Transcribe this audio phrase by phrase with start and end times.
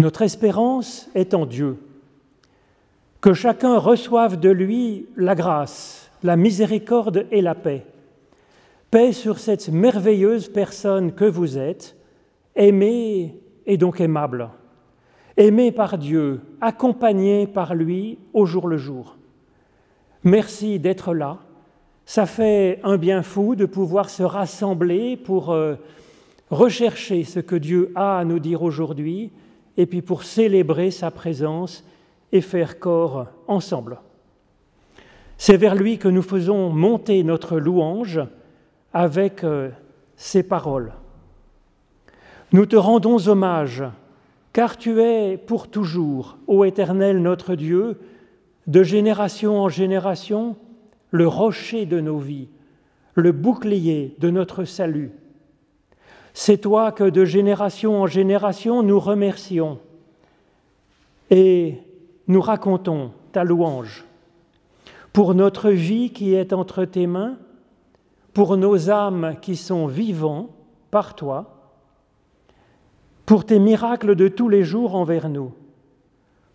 [0.00, 1.76] Notre espérance est en Dieu.
[3.20, 7.84] Que chacun reçoive de lui la grâce, la miséricorde et la paix.
[8.90, 11.96] Paix sur cette merveilleuse personne que vous êtes,
[12.56, 13.34] aimée
[13.66, 14.48] et donc aimable,
[15.36, 19.18] aimée par Dieu, accompagnée par lui au jour le jour.
[20.24, 21.40] Merci d'être là.
[22.06, 25.74] Ça fait un bien fou de pouvoir se rassembler pour euh,
[26.48, 29.30] rechercher ce que Dieu a à nous dire aujourd'hui
[29.80, 31.86] et puis pour célébrer sa présence
[32.32, 33.96] et faire corps ensemble.
[35.38, 38.20] C'est vers lui que nous faisons monter notre louange
[38.92, 39.70] avec euh,
[40.16, 40.92] ces paroles.
[42.52, 43.82] Nous te rendons hommage,
[44.52, 47.98] car tu es pour toujours, ô Éternel notre Dieu,
[48.66, 50.56] de génération en génération,
[51.10, 52.48] le rocher de nos vies,
[53.14, 55.10] le bouclier de notre salut.
[56.32, 59.78] C'est toi que de génération en génération nous remercions
[61.30, 61.78] et
[62.28, 64.04] nous racontons ta louange
[65.12, 67.36] pour notre vie qui est entre tes mains,
[68.32, 70.50] pour nos âmes qui sont vivants
[70.90, 71.56] par toi,
[73.26, 75.52] pour tes miracles de tous les jours envers nous,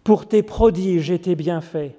[0.03, 1.95] pour tes prodiges et tes bienfaits.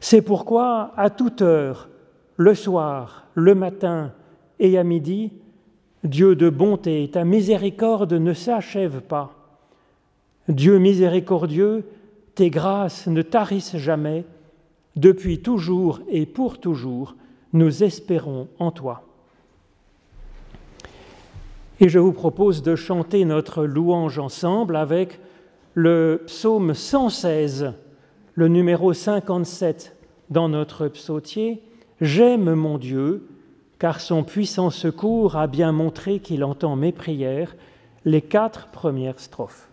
[0.00, 1.88] C'est pourquoi, à toute heure,
[2.36, 4.12] le soir, le matin
[4.58, 5.32] et à midi,
[6.04, 9.34] Dieu de bonté, ta miséricorde ne s'achève pas.
[10.48, 11.84] Dieu miséricordieux,
[12.34, 14.24] tes grâces ne tarissent jamais.
[14.96, 17.14] Depuis toujours et pour toujours,
[17.52, 19.04] nous espérons en toi.
[21.80, 25.20] Et je vous propose de chanter notre louange ensemble avec
[25.74, 27.72] le psaume 116,
[28.34, 29.96] le numéro 57
[30.30, 31.62] dans notre psautier.
[32.00, 33.28] J'aime mon Dieu,
[33.82, 37.56] car son puissant secours a bien montré qu'il entend mes prières,
[38.04, 39.71] les quatre premières strophes.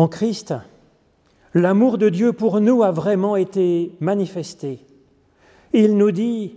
[0.00, 0.54] En Christ,
[1.52, 4.78] l'amour de Dieu pour nous a vraiment été manifesté.
[5.74, 6.56] Il nous dit,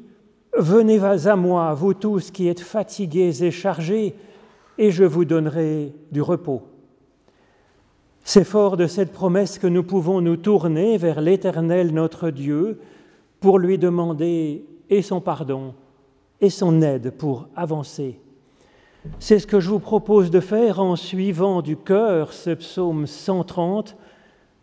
[0.57, 4.15] Venez à moi, vous tous qui êtes fatigués et chargés,
[4.77, 6.61] et je vous donnerai du repos.
[8.23, 12.79] C'est fort de cette promesse que nous pouvons nous tourner vers l'Éternel notre Dieu
[13.41, 15.73] pour lui demander et son pardon
[16.39, 18.21] et son aide pour avancer
[19.19, 23.95] c'est ce que je vous propose de faire en suivant du cœur ce psaume 130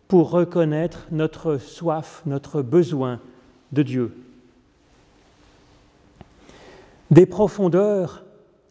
[0.07, 3.19] pour reconnaître notre soif, notre besoin
[3.71, 4.15] de Dieu.
[7.11, 8.23] Des profondeurs,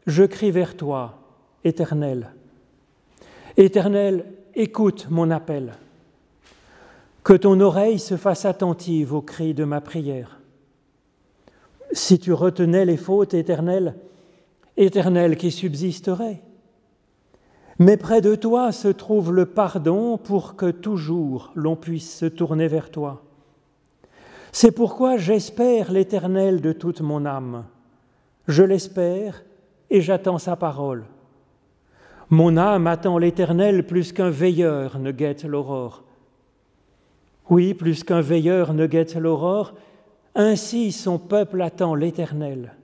[0.07, 1.19] je crie vers toi,
[1.65, 2.31] Éternel.
[3.57, 4.25] Éternel,
[4.55, 5.75] écoute mon appel.
[7.23, 10.41] Que ton oreille se fasse attentive aux cris de ma prière.
[11.93, 13.95] Si tu retenais les fautes éternelles,
[14.81, 16.41] éternel qui subsisterait.
[17.79, 22.67] Mais près de toi se trouve le pardon pour que toujours l'on puisse se tourner
[22.67, 23.23] vers toi.
[24.53, 27.65] C'est pourquoi j'espère l'Éternel de toute mon âme.
[28.49, 29.45] Je l'espère
[29.91, 31.05] et j'attends sa parole.
[32.31, 36.05] Mon âme attend l'Éternel plus qu'un veilleur ne guette l'aurore.
[37.49, 39.75] Oui, plus qu'un veilleur ne guette l'aurore,
[40.35, 42.75] ainsi son peuple attend l'Éternel.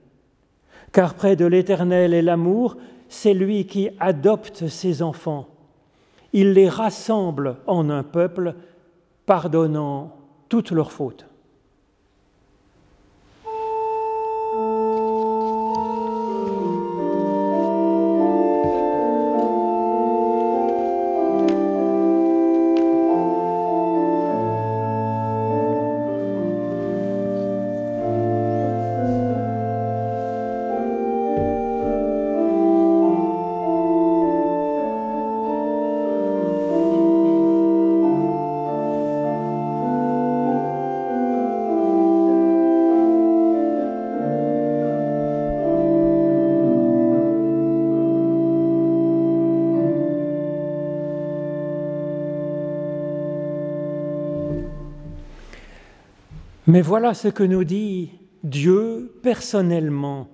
[0.91, 2.77] Car près de l'Éternel est l'amour,
[3.09, 5.47] c'est lui qui adopte ses enfants.
[6.33, 8.55] Il les rassemble en un peuple,
[9.25, 10.15] pardonnant
[10.49, 11.26] toutes leurs fautes.
[56.77, 58.11] Mais voilà ce que nous dit
[58.43, 60.27] Dieu personnellement,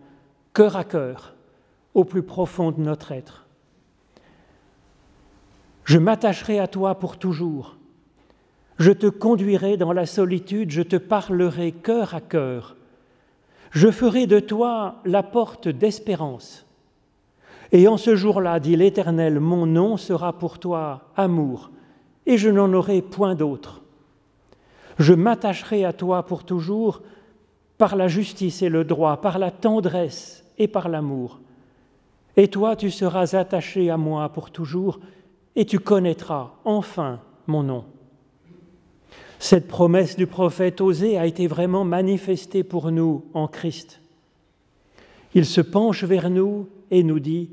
[0.54, 1.36] cœur à cœur,
[1.94, 3.48] au plus profond de notre être.
[5.86, 7.78] Je m'attacherai à toi pour toujours.
[8.78, 12.76] Je te conduirai dans la solitude, je te parlerai cœur à cœur.
[13.72, 16.66] Je ferai de toi la porte d'espérance.
[17.72, 21.72] Et en ce jour-là, dit l'Éternel, mon nom sera pour toi amour,
[22.26, 23.83] et je n'en aurai point d'autre.
[25.00, 27.02] Je m'attacherai à toi pour toujours
[27.78, 31.40] par la justice et le droit, par la tendresse et par l'amour.
[32.38, 35.00] Et toi, tu seras attaché à moi pour toujours,
[35.56, 37.86] et tu connaîtras enfin mon nom.
[39.40, 44.00] Cette promesse du prophète Osée a été vraiment manifestée pour nous en Christ.
[45.36, 47.50] Il se penche vers nous et nous dit,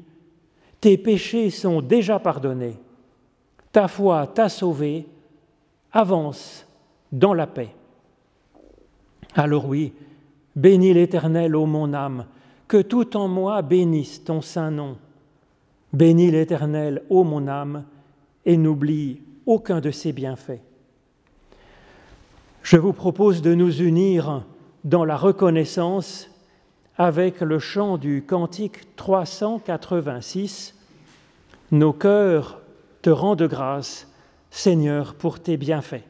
[0.81, 2.77] Tes péchés sont déjà pardonnés,
[3.73, 5.07] ta foi t'a sauvé,
[5.93, 6.67] avance
[7.13, 7.75] dans la paix.
[9.35, 9.93] Alors oui,
[10.57, 12.27] bénis l'Éternel, ô mon âme,
[12.69, 14.97] que tout en moi bénisse ton saint nom.
[15.93, 17.85] Bénis l'Éternel, ô mon âme,
[18.47, 20.61] et n'oublie aucun de ses bienfaits.
[22.63, 24.45] Je vous propose de nous unir
[24.85, 26.31] dans la reconnaissance
[26.97, 30.75] avec le chant du cantique 386.
[31.73, 32.61] Nos cœurs
[33.03, 34.07] te rendent grâce,
[34.51, 36.05] Seigneur, pour tes bienfaits.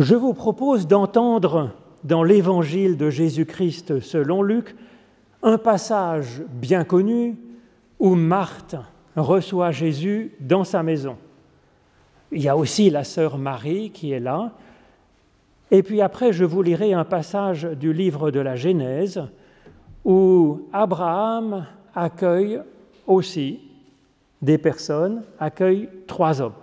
[0.00, 1.72] Je vous propose d'entendre
[2.04, 4.74] dans l'évangile de Jésus-Christ selon Luc
[5.42, 7.36] un passage bien connu
[7.98, 8.76] où Marthe
[9.14, 11.18] reçoit Jésus dans sa maison.
[12.32, 14.52] Il y a aussi la sœur Marie qui est là.
[15.70, 19.22] Et puis après, je vous lirai un passage du livre de la Genèse
[20.02, 22.58] où Abraham accueille
[23.06, 23.60] aussi
[24.40, 26.59] des personnes, accueille trois hommes.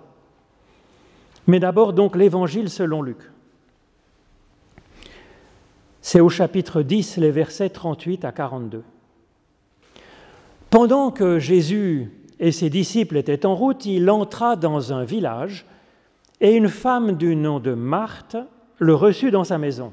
[1.47, 3.17] Mais d'abord donc l'évangile selon Luc.
[6.01, 8.83] C'est au chapitre 10, les versets 38 à 42.
[10.69, 15.65] Pendant que Jésus et ses disciples étaient en route, il entra dans un village
[16.39, 18.37] et une femme du nom de Marthe
[18.77, 19.91] le reçut dans sa maison.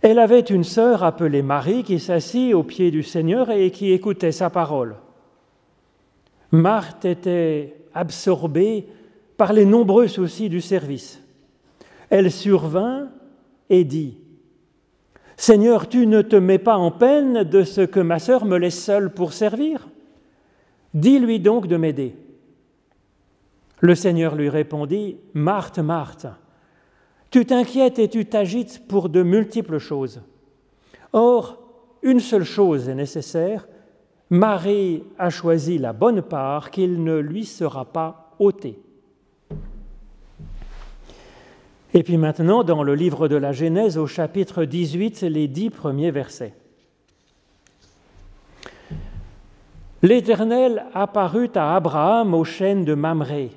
[0.00, 4.32] Elle avait une sœur appelée Marie qui s'assit au pied du Seigneur et qui écoutait
[4.32, 4.96] sa parole.
[6.50, 8.86] Marthe était absorbée
[9.36, 11.22] par les nombreux soucis du service.
[12.10, 13.08] Elle survint
[13.70, 14.18] et dit
[15.36, 18.82] Seigneur, tu ne te mets pas en peine de ce que ma sœur me laisse
[18.82, 19.88] seule pour servir
[20.94, 22.14] Dis-lui donc de m'aider.
[23.80, 26.26] Le Seigneur lui répondit, Marthe, Marthe,
[27.30, 30.20] tu t'inquiètes et tu t'agites pour de multiples choses.
[31.12, 31.58] Or,
[32.02, 33.66] une seule chose est nécessaire,
[34.30, 38.78] Marie a choisi la bonne part qu'il ne lui sera pas ôtée.
[41.94, 46.10] Et puis maintenant, dans le livre de la Genèse, au chapitre 18, les dix premiers
[46.10, 46.54] versets.
[50.00, 53.50] L'Éternel apparut à Abraham au chêne de Mamré,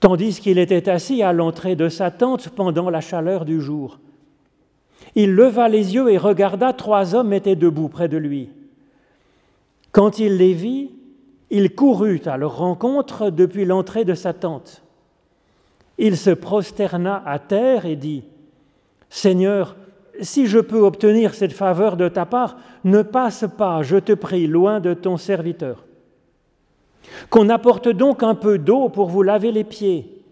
[0.00, 4.00] tandis qu'il était assis à l'entrée de sa tente pendant la chaleur du jour.
[5.14, 8.48] Il leva les yeux et regarda, trois hommes étaient debout près de lui.
[9.92, 10.90] Quand il les vit,
[11.50, 14.82] il courut à leur rencontre depuis l'entrée de sa tente.
[15.98, 18.24] Il se prosterna à terre et dit,
[19.10, 19.76] Seigneur,
[20.20, 24.46] si je peux obtenir cette faveur de ta part, ne passe pas, je te prie,
[24.46, 25.84] loin de ton serviteur.
[27.30, 30.22] Qu'on apporte donc un peu d'eau pour vous laver les pieds.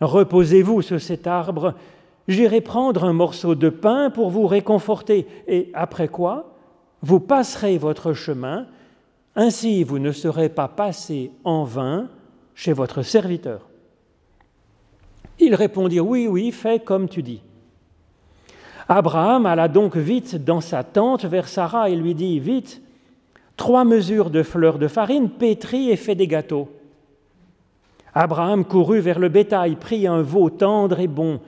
[0.00, 1.74] Reposez-vous sur cet arbre,
[2.28, 6.54] j'irai prendre un morceau de pain pour vous réconforter, et après quoi,
[7.02, 8.66] vous passerez votre chemin,
[9.36, 12.08] ainsi vous ne serez pas passé en vain
[12.54, 13.69] chez votre serviteur.
[15.40, 17.42] Ils répondirent, oui, oui, fais comme tu dis.
[18.88, 22.82] Abraham alla donc vite dans sa tente vers Sarah et lui dit, vite,
[23.56, 26.68] trois mesures de fleurs de farine, pétris et fait des gâteaux.
[28.14, 31.40] Abraham courut vers le bétail, prit un veau tendre et bon,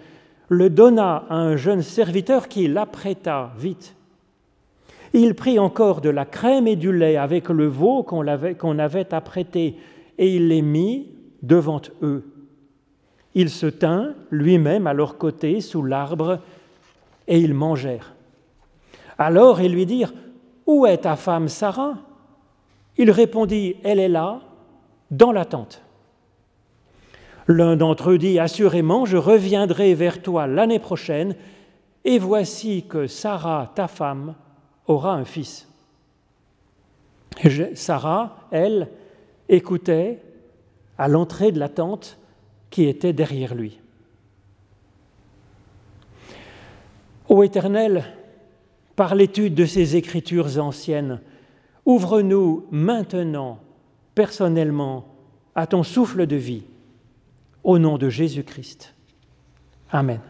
[0.49, 3.96] le donna à un jeune serviteur qui l'apprêta vite.
[5.12, 8.26] Il prit encore de la crème et du lait avec le veau qu'on
[8.78, 9.76] avait apprêté,
[10.18, 11.08] et il les mit
[11.42, 12.25] devant eux.
[13.34, 16.40] Il se tint lui-même à leur côté sous l'arbre
[17.26, 18.14] et ils mangèrent.
[19.18, 20.12] Alors ils lui dirent,
[20.66, 21.94] Où est ta femme Sarah?
[22.98, 24.40] Il répondit, Elle est là,
[25.10, 25.82] dans la tente.
[27.48, 31.34] L'un d'entre eux dit, Assurément, je reviendrai vers toi l'année prochaine,
[32.04, 34.34] et voici que Sarah, ta femme,
[34.86, 35.68] aura un fils.
[37.74, 38.88] Sarah, elle,
[39.48, 40.20] écoutait
[40.98, 42.18] à l'entrée de la tente
[42.72, 43.78] qui était derrière lui.
[47.28, 48.04] Ô Éternel,
[48.96, 51.20] par l'étude de ces écritures anciennes,
[51.84, 53.60] ouvre-nous maintenant,
[54.14, 55.06] personnellement,
[55.54, 56.64] à ton souffle de vie,
[57.62, 58.94] au nom de Jésus-Christ.
[59.90, 60.20] Amen.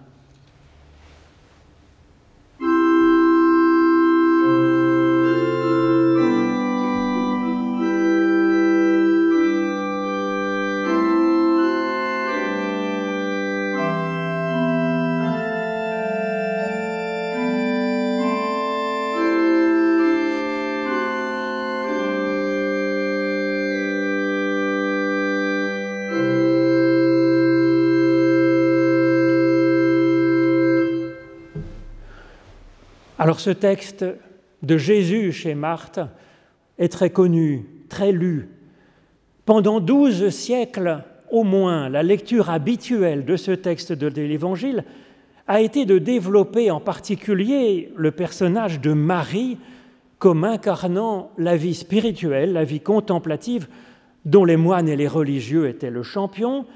[33.32, 34.04] Alors ce texte
[34.62, 36.00] de Jésus chez Marthe
[36.76, 38.50] est très connu, très lu.
[39.46, 44.84] Pendant douze siècles au moins, la lecture habituelle de ce texte de l'Évangile
[45.48, 49.56] a été de développer en particulier le personnage de Marie
[50.18, 53.66] comme incarnant la vie spirituelle, la vie contemplative
[54.26, 56.66] dont les moines et les religieux étaient le champion,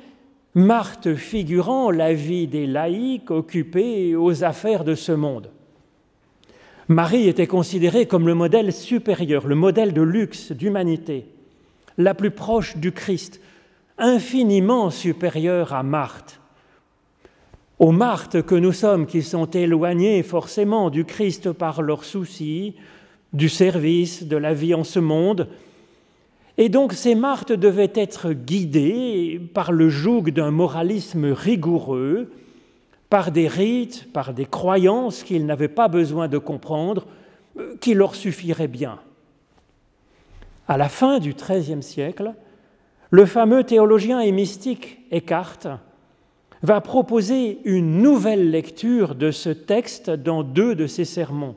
[0.55, 5.51] Marthe figurant la vie des laïcs occupés aux affaires de ce monde.
[6.89, 11.27] Marie était considérée comme le modèle supérieur, le modèle de luxe, d'humanité,
[11.99, 13.41] la plus proche du Christ,
[13.99, 16.41] infiniment supérieure à Marthe.
[17.79, 22.75] aux Marthes que nous sommes, qui sont éloignés forcément du Christ par leurs soucis,
[23.33, 25.49] du service, de la vie en ce monde.
[26.57, 32.31] Et donc ces Marthes devaient être guidées par le joug d'un moralisme rigoureux,
[33.09, 37.07] par des rites, par des croyances qu'ils n'avaient pas besoin de comprendre,
[37.59, 38.99] euh, qui leur suffiraient bien.
[40.69, 42.35] À la fin du XIIIe siècle,
[43.11, 45.79] le fameux théologien et mystique Eckhart
[46.63, 51.55] va proposer une nouvelle lecture de ce texte dans deux de ses sermons.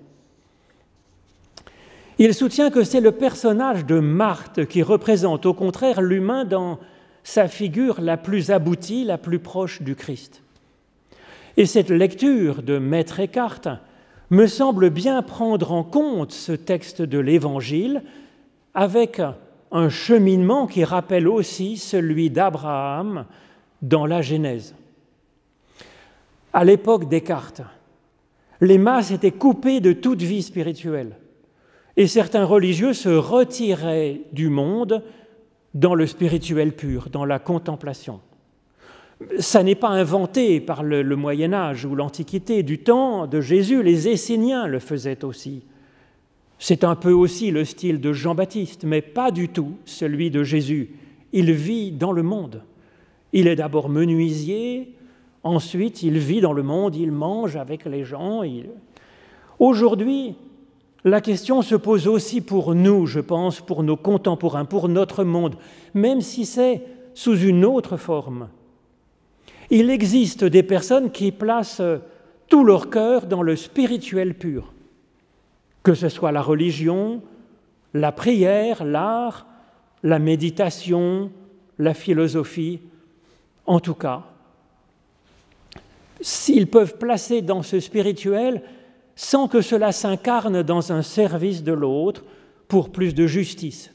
[2.19, 6.77] Il soutient que c'est le personnage de Marthe qui représente au contraire l'humain dans
[7.23, 10.43] sa figure la plus aboutie, la plus proche du Christ.
[11.59, 13.81] Et cette lecture de Maître Eckhart
[14.29, 18.01] me semble bien prendre en compte ce texte de l'Évangile
[18.73, 19.21] avec
[19.69, 23.25] un cheminement qui rappelle aussi celui d'Abraham
[23.81, 24.73] dans la Genèse.
[26.53, 27.63] À l'époque Descartes,
[28.61, 31.17] les masses étaient coupées de toute vie spirituelle
[31.97, 35.03] et certains religieux se retiraient du monde
[35.73, 38.21] dans le spirituel pur, dans la contemplation.
[39.39, 42.63] Ça n'est pas inventé par le, Moyen Âge ou l'Antiquité.
[42.63, 45.63] Du temps de Jésus, les Esséniens le faisaient aussi.
[46.57, 50.91] C'est un peu aussi le style de Jean-Baptiste, mais pas du tout celui de Jésus.
[51.31, 52.63] Il vit dans le monde.
[53.33, 54.95] Il est d'abord menuisier,
[55.43, 58.41] Ensuite, il vit dans le monde, il mange avec les gens.
[59.57, 60.35] Aujourd'hui,
[61.05, 65.55] la question se pose aussi pour nous, je pense, pour nos contemporains, pour notre monde,
[65.93, 66.81] même si c'est
[67.13, 68.49] sous une autre forme.
[69.69, 71.81] Il existe des personnes qui placent
[72.47, 74.73] tout leur cœur dans le spirituel pur,
[75.83, 77.21] que ce soit la religion,
[77.93, 79.45] la prière, l'art,
[80.03, 81.31] la méditation,
[81.77, 82.79] la philosophie,
[83.65, 84.23] en tout cas,
[86.21, 88.63] s'ils peuvent placer dans ce spirituel
[89.15, 92.23] sans que cela s'incarne dans un service de l'autre
[92.67, 93.93] pour plus de justice.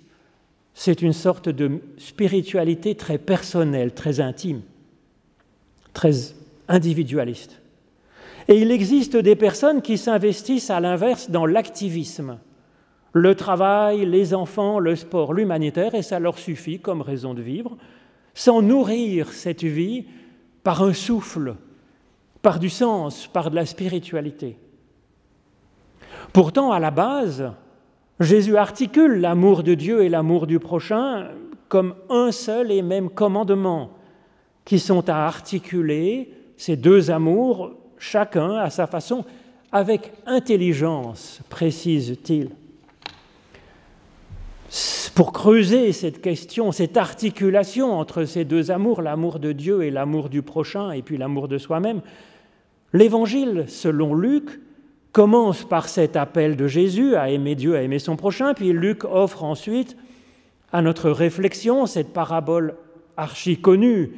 [0.74, 4.60] C'est une sorte de spiritualité très personnelle, très intime,
[5.94, 6.34] très
[6.68, 7.60] individualiste.
[8.48, 12.38] Et il existe des personnes qui s'investissent à l'inverse dans l'activisme,
[13.12, 17.78] le travail, les enfants, le sport, l'humanitaire, et ça leur suffit comme raison de vivre,
[18.34, 20.04] sans nourrir cette vie
[20.62, 21.54] par un souffle
[22.44, 24.58] par du sens, par de la spiritualité.
[26.34, 27.50] Pourtant, à la base,
[28.20, 31.30] Jésus articule l'amour de Dieu et l'amour du prochain
[31.68, 33.92] comme un seul et même commandement,
[34.64, 39.24] qui sont à articuler ces deux amours, chacun à sa façon,
[39.72, 42.50] avec intelligence, précise-t-il.
[45.14, 50.28] Pour creuser cette question, cette articulation entre ces deux amours, l'amour de Dieu et l'amour
[50.28, 52.00] du prochain, et puis l'amour de soi-même,
[52.94, 54.60] L'évangile, selon Luc,
[55.10, 59.02] commence par cet appel de Jésus à aimer Dieu, à aimer son prochain, puis Luc
[59.04, 59.96] offre ensuite
[60.72, 62.76] à notre réflexion cette parabole
[63.16, 64.12] archi connue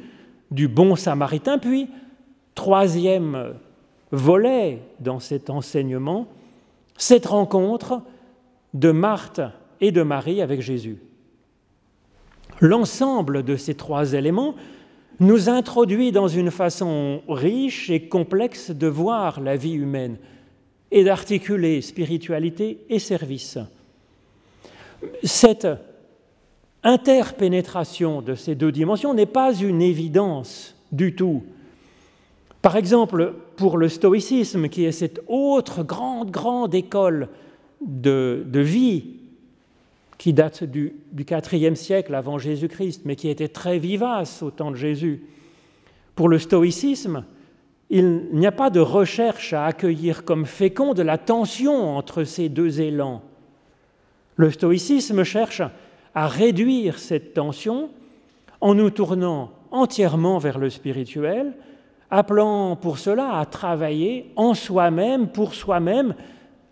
[0.51, 1.89] du bon samaritain, puis
[2.55, 3.53] troisième
[4.11, 6.27] volet dans cet enseignement,
[6.97, 8.01] cette rencontre
[8.73, 9.41] de Marthe
[9.81, 10.97] et de Marie avec Jésus.
[12.59, 14.55] L'ensemble de ces trois éléments
[15.19, 20.17] nous introduit dans une façon riche et complexe de voir la vie humaine
[20.91, 23.57] et d'articuler spiritualité et service.
[25.23, 25.67] Cette
[26.83, 31.43] interpénétration de ces deux dimensions n'est pas une évidence du tout.
[32.61, 37.29] Par exemple, pour le stoïcisme, qui est cette autre grande, grande école
[37.81, 39.17] de, de vie
[40.17, 44.75] qui date du, IVe siècle avant Jésus-Christ, mais qui était très vivace au temps de
[44.75, 45.23] Jésus.
[46.15, 47.23] Pour le stoïcisme,
[47.89, 52.81] il n'y a pas de recherche à accueillir comme féconde la tension entre ces deux
[52.81, 53.21] élans.
[54.35, 55.61] Le stoïcisme cherche
[56.17, 57.91] à réduire cette tension
[58.59, 61.53] en nous tournant entièrement vers le spirituel,
[62.09, 66.15] appelant pour cela à travailler en soi-même, pour soi-même,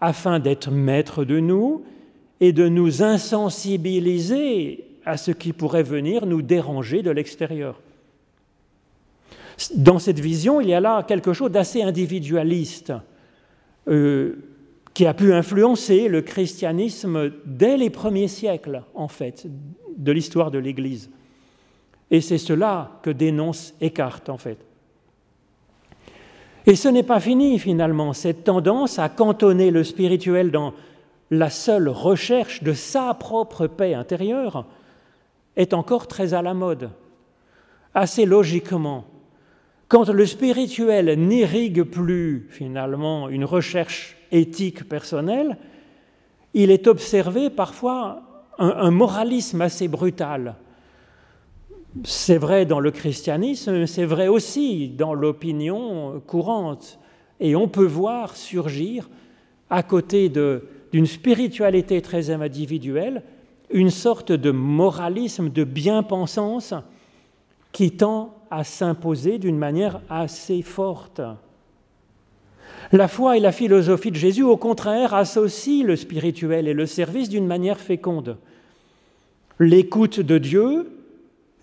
[0.01, 1.84] afin d'être maître de nous
[2.39, 7.79] et de nous insensibiliser à ce qui pourrait venir nous déranger de l'extérieur.
[9.75, 12.93] Dans cette vision, il y a là quelque chose d'assez individualiste
[13.88, 14.54] euh,
[14.95, 19.45] qui a pu influencer le christianisme dès les premiers siècles, en fait,
[19.97, 21.12] de l'histoire de l'Église.
[22.10, 24.58] Et c'est cela que dénonce Eckhart, en fait.
[26.65, 30.73] Et ce n'est pas fini, finalement, cette tendance à cantonner le spirituel dans
[31.29, 34.65] la seule recherche de sa propre paix intérieure
[35.58, 36.89] est encore très à la mode.
[37.93, 39.03] Assez logiquement,
[39.89, 45.58] quand le spirituel n'irrigue plus finalement une recherche éthique personnelle,
[46.54, 48.21] il est observé parfois
[48.58, 50.56] un, moralisme assez brutal.
[52.04, 57.00] C'est vrai dans le christianisme, c'est vrai aussi dans l'opinion courante.
[57.39, 59.10] Et on peut voir surgir,
[59.69, 63.24] à côté d'une spiritualité très individuelle,
[63.69, 66.74] une sorte de moralisme, de bien-pensance
[67.71, 71.21] qui tend à s'imposer d'une manière assez forte.
[72.91, 77.30] La foi et la philosophie de Jésus, au contraire, associent le spirituel et le service
[77.30, 78.38] d'une manière féconde.
[79.60, 80.91] L'écoute de Dieu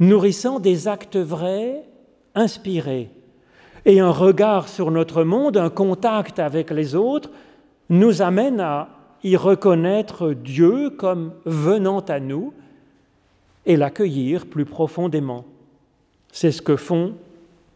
[0.01, 1.85] nourrissant des actes vrais,
[2.35, 3.11] inspirés,
[3.85, 7.31] et un regard sur notre monde, un contact avec les autres,
[7.89, 8.89] nous amène à
[9.23, 12.53] y reconnaître Dieu comme venant à nous
[13.67, 15.45] et l'accueillir plus profondément.
[16.33, 17.15] C'est ce que font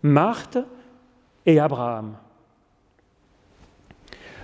[0.03, 0.59] Marthe
[1.45, 2.15] et Abraham.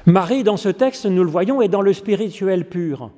[0.06, 3.10] Marie, dans ce texte, nous le voyons, est dans le spirituel pur.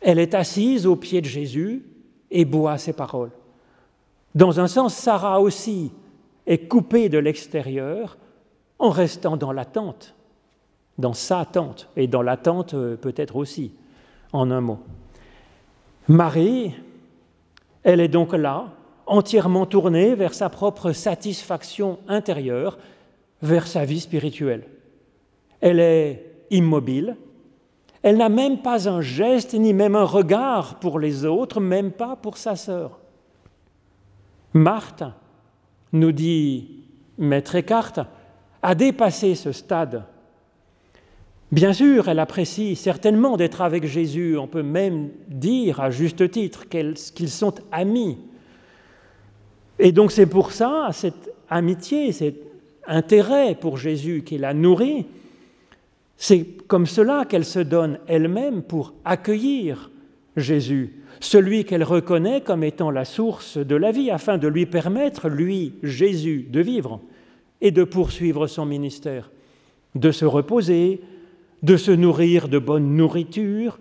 [0.00, 1.84] Elle est assise au pied de Jésus
[2.30, 3.30] et boit ses paroles.
[4.34, 5.92] Dans un sens, Sarah aussi
[6.46, 8.16] est coupée de l'extérieur
[8.78, 10.14] en restant dans l'attente,
[10.98, 13.72] dans sa tente, et dans l'attente euh, peut-être aussi,
[14.32, 14.78] en un mot.
[16.08, 16.74] Marie,
[17.82, 18.72] elle est donc là,
[19.06, 22.78] entièrement tournée vers sa propre satisfaction intérieure,
[23.42, 24.64] vers sa vie spirituelle.
[25.60, 27.16] Elle est immobile,
[28.02, 32.16] elle n'a même pas un geste ni même un regard pour les autres, même pas
[32.16, 32.98] pour sa sœur.
[34.54, 35.04] Marthe,
[35.92, 36.84] nous dit
[37.18, 38.06] Maître Eckhart,
[38.62, 40.04] a dépassé ce stade.
[41.52, 44.38] Bien sûr, elle apprécie certainement d'être avec Jésus.
[44.38, 46.96] On peut même dire à juste titre qu'ils
[47.28, 48.18] sont amis.
[49.78, 52.36] Et donc c'est pour ça, cette amitié, cet
[52.86, 55.06] intérêt pour Jésus qui la nourrit,
[56.22, 59.90] c'est comme cela qu'elle se donne elle-même pour accueillir
[60.36, 65.30] Jésus, celui qu'elle reconnaît comme étant la source de la vie, afin de lui permettre,
[65.30, 67.00] lui, Jésus, de vivre
[67.62, 69.30] et de poursuivre son ministère,
[69.94, 71.00] de se reposer,
[71.62, 73.78] de se nourrir de bonne nourriture,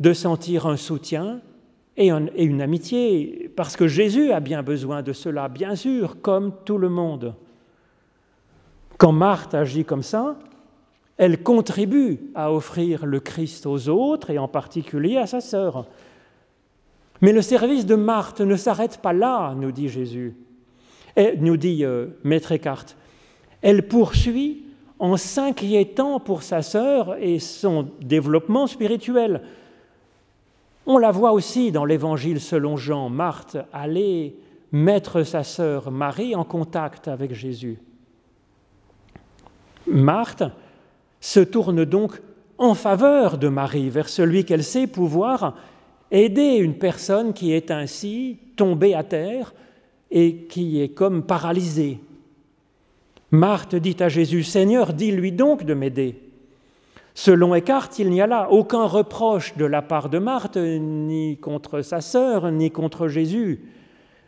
[0.00, 1.42] de sentir un soutien
[1.98, 6.78] et, une amitié, parce que Jésus a bien besoin de cela, bien sûr, comme tout
[6.78, 7.34] le monde.
[8.96, 10.38] Quand Marthe agit comme ça,
[11.16, 15.86] elle contribue à offrir le Christ aux autres et en particulier à sa sœur.
[17.20, 20.36] Mais le service de Marthe ne s'arrête pas là, nous dit Jésus,
[21.38, 22.86] nous dit euh, Maître Eckhart.
[23.62, 24.64] Elle poursuit
[24.98, 29.42] en s'inquiétant pour sa sœur et son développement spirituel.
[30.86, 34.36] On la voit aussi dans l'Évangile selon Jean, Marthe aller
[34.72, 37.78] mettre sa sœur Marie en contact avec Jésus.
[39.86, 40.42] Marthe
[41.24, 42.20] se tourne donc
[42.58, 45.56] en faveur de Marie, vers celui qu'elle sait pouvoir
[46.10, 49.54] aider une personne qui est ainsi tombée à terre
[50.10, 51.98] et qui est comme paralysée.
[53.30, 56.20] Marthe dit à Jésus, Seigneur, dis-lui donc de m'aider.
[57.14, 61.80] Selon Eckhart, il n'y a là aucun reproche de la part de Marthe, ni contre
[61.80, 63.62] sa sœur, ni contre Jésus,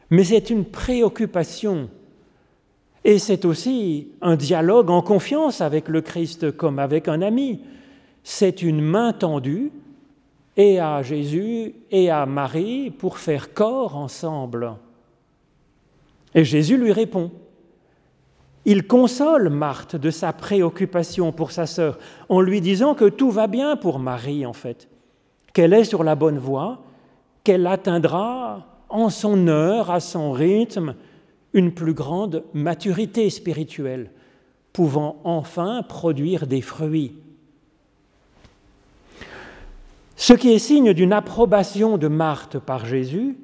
[0.09, 1.91] mais c'est une préoccupation.
[3.07, 7.61] Et c'est aussi un dialogue en confiance avec le Christ comme avec un ami.
[8.25, 9.71] C'est une main tendue
[10.57, 14.73] et à Jésus et à Marie pour faire corps ensemble.
[16.35, 17.31] Et Jésus lui répond.
[18.65, 23.47] Il console Marthe de sa préoccupation pour sa sœur en lui disant que tout va
[23.47, 24.89] bien pour Marie en fait,
[25.53, 26.83] qu'elle est sur la bonne voie,
[27.45, 30.97] qu'elle atteindra en son heure, à son rythme,
[31.57, 34.11] une plus grande maturité spirituelle,
[34.75, 37.17] pouvant enfin produire des fruits.
[40.17, 43.39] Ce qui est signe d'une approbation de Marthe par Jésus,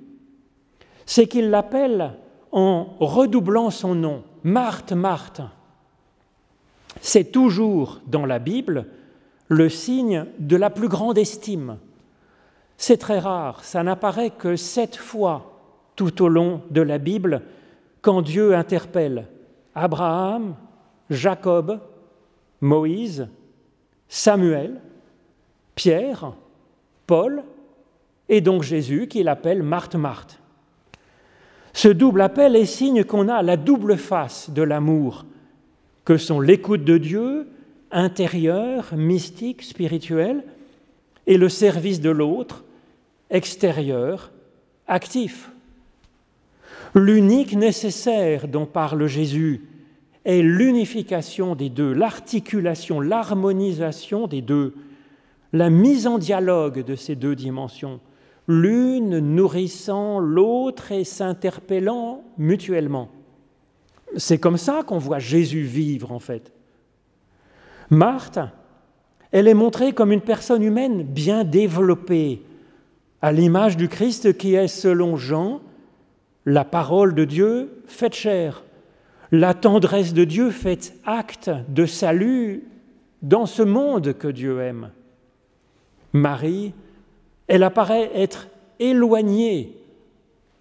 [1.07, 2.13] c'est qu'il l'appelle
[2.53, 5.41] en redoublant son nom, Marthe, Marthe.
[7.01, 8.89] C'est toujours dans la Bible
[9.49, 11.79] le signe de la plus grande estime.
[12.77, 15.61] C'est très rare, ça n'apparaît que sept fois
[15.97, 17.43] tout au long de la Bible
[18.03, 19.29] quand Dieu interpelle
[19.75, 20.57] Abraham,
[21.09, 21.81] Jacob,
[22.61, 23.29] Moïse,
[24.09, 24.81] Samuel,
[25.75, 26.35] Pierre,
[27.07, 27.45] Paul
[28.29, 30.41] et donc Jésus qui l'appelle Marthe, Marthe.
[31.73, 35.25] Ce double appel est signe qu'on a la double face de l'amour,
[36.05, 37.49] que sont l'écoute de Dieu,
[37.91, 40.45] intérieure, mystique, spirituelle,
[41.27, 42.65] et le service de l'autre,
[43.31, 44.33] extérieur,
[44.87, 45.52] actif.
[46.95, 49.63] L'unique nécessaire dont parle Jésus
[50.25, 54.75] est l'unification des deux, l'articulation, l'harmonisation des deux,
[55.53, 58.01] la mise en dialogue de ces deux dimensions,
[58.47, 63.09] l'une nourrissant l'autre et s'interpellant mutuellement.
[64.17, 66.53] C'est comme ça qu'on voit Jésus vivre en fait.
[67.89, 68.39] Marthe,
[69.33, 72.43] elle est montrée comme une personne humaine bien développée,
[73.23, 75.63] à l'image du Christ qui est, selon Jean,
[76.45, 78.63] la parole de Dieu faite chair,
[79.31, 82.65] la tendresse de Dieu fait acte de salut
[83.23, 84.91] dans ce monde que Dieu aime.
[86.13, 86.75] Marie,
[87.47, 89.77] elle apparaît être éloignée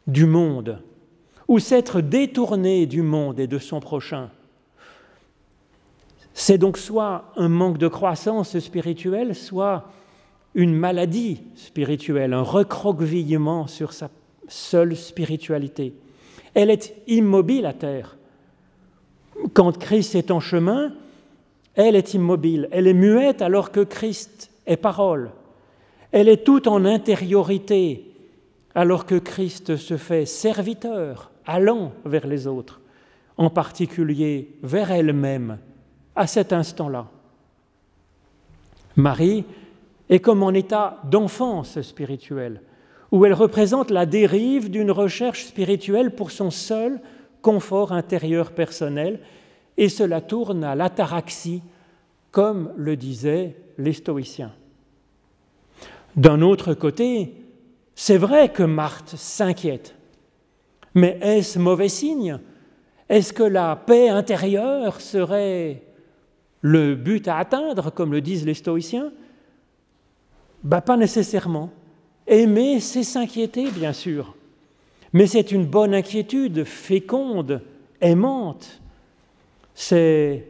[0.08, 0.82] du monde,
[1.48, 4.30] ou s'être détournée du monde et de son prochain.
[6.34, 9.90] C'est donc soit un manque de croissance spirituelle, soit
[10.56, 14.10] une maladie spirituelle, un recroquevillement sur sa
[14.52, 15.94] seule spiritualité.
[16.54, 18.18] Elle est immobile à terre.
[19.54, 20.94] Quand Christ est en chemin,
[21.76, 25.32] elle est immobile, elle est muette alors que Christ est parole.
[26.12, 28.08] Elle est toute en intériorité
[28.76, 32.82] alors que Christ se fait serviteur, allant vers les autres,
[33.38, 35.58] en particulier vers elle-même
[36.16, 37.08] à cet instant-là.
[38.96, 39.46] Marie
[40.10, 42.62] est comme en état d'enfance spirituelle,
[43.12, 47.02] où elle représente la dérive d'une recherche spirituelle pour son seul
[47.42, 49.20] confort intérieur personnel,
[49.78, 51.62] et cela tourne à l'ataraxie,
[52.32, 54.54] comme le disaient les stoïciens.
[56.16, 57.34] D'un autre côté,
[57.96, 59.96] c'est vrai que Marthe s'inquiète,
[60.94, 62.40] mais est-ce mauvais signe?
[63.10, 65.84] Est-ce que la paix intérieure serait
[66.62, 69.12] le but à atteindre, comme le disent les stoïciens?
[70.64, 71.72] Bah, Pas nécessairement.
[72.32, 74.36] Aimer, c'est s'inquiéter, bien sûr,
[75.12, 77.62] mais c'est une bonne inquiétude, féconde,
[78.00, 78.82] aimante.
[79.76, 80.46] C'est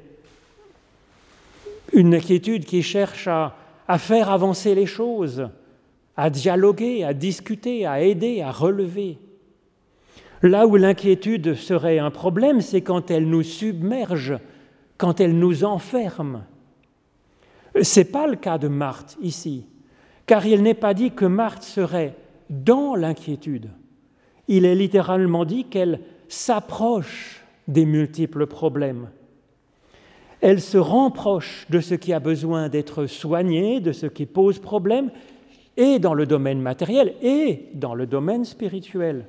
[1.91, 3.55] une inquiétude qui cherche à,
[3.97, 5.49] faire avancer les choses,
[6.15, 9.17] à dialoguer, à discuter, à aider, à relever.
[10.43, 14.37] Là où l'inquiétude serait un problème, c'est quand elle nous submerge
[14.97, 16.43] quand elle nous enferme.
[17.81, 19.65] Ce n'est pas le cas de Marthe ici,
[20.31, 22.15] car il n'est pas dit que Marthe serait
[22.49, 23.69] dans l'inquiétude.
[24.47, 29.09] Il est littéralement dit qu'elle s'approche des multiples problèmes.
[30.39, 30.77] Elle se
[31.09, 35.11] proche de ce qui a besoin d'être soigné, de ce qui pose problème,
[35.75, 39.25] et dans le domaine matériel et dans le domaine spirituel.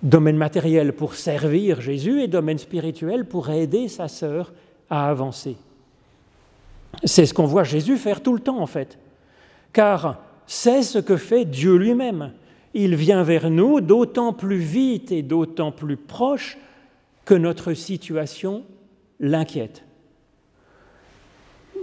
[0.00, 4.52] Domaine matériel pour servir Jésus et domaine spirituel pour aider sa sœur
[4.88, 5.56] à avancer.
[7.02, 8.96] C'est ce qu'on voit Jésus faire tout le temps en fait,
[9.72, 12.32] car c'est ce que fait Dieu lui-même.
[12.74, 16.58] Il vient vers nous d'autant plus vite et d'autant plus proche
[17.24, 18.64] que notre situation
[19.18, 19.84] l'inquiète.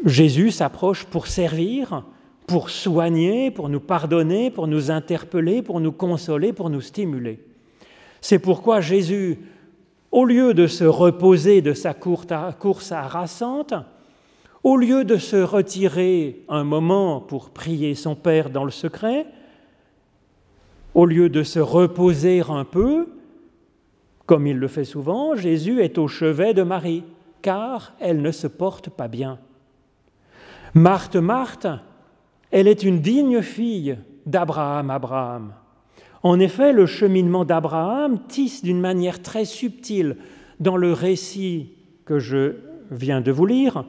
[0.06, 2.04] Jésus s'approche pour servir,
[2.48, 7.44] pour soigner, pour nous pardonner, pour nous interpeller, pour nous consoler, pour nous stimuler.
[8.22, 9.40] C'est pourquoi Jésus,
[10.12, 13.74] au lieu de se reposer de sa course harassante,
[14.64, 19.26] au lieu de se retirer un moment pour prier son Père dans le secret,
[20.94, 23.10] au lieu de se reposer un peu,
[24.26, 27.04] comme il le fait souvent, Jésus est au chevet de Marie,
[27.42, 29.38] car elle ne se porte pas bien.
[30.74, 31.68] Marthe, Marthe,
[32.50, 35.54] elle est une digne fille d'Abraham, Abraham.
[36.22, 40.16] En effet, le cheminement d'Abraham tisse d'une manière très subtile
[40.62, 41.74] dans le récit
[42.06, 42.56] que je
[42.92, 43.84] viens de vous lire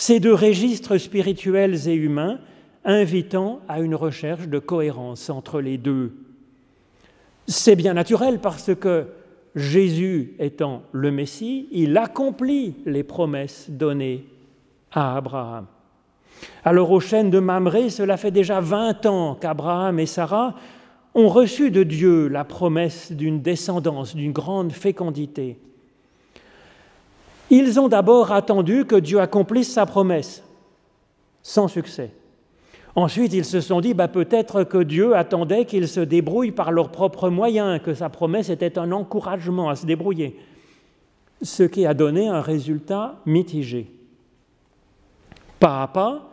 [0.00, 2.38] ces deux registres spirituels et humains
[2.86, 6.14] invitant à une recherche de cohérence entre les deux.
[7.46, 9.08] C'est bien naturel parce que
[9.54, 14.24] Jésus étant le Messie, il accomplit les promesses données
[14.90, 15.66] à Abraham.
[16.64, 20.54] Alors aux chaînes de Mamré, cela fait déjà 20 ans qu'Abraham et Sarah
[21.14, 25.58] ont reçu de Dieu la promesse d'une descendance, d'une grande fécondité.
[27.50, 30.42] Ils ont d'abord attendu que Dieu accomplisse sa promesse,
[31.42, 32.12] sans succès.
[32.96, 36.90] Ensuite, ils se sont dit, bah, peut-être que Dieu attendait qu'ils se débrouillent par leurs
[36.90, 40.38] propres moyens, que sa promesse était un encouragement à se débrouiller,
[41.42, 43.90] ce qui a donné un résultat mitigé.
[45.58, 46.30] Pas à pas,